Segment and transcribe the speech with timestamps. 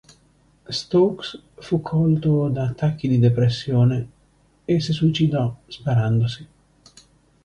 [0.71, 4.09] Stokes fu colto da attacchi di depressione
[4.65, 6.47] e si suicidò sparandosi.